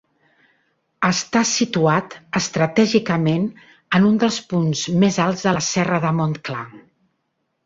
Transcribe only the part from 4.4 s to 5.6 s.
punts més alts de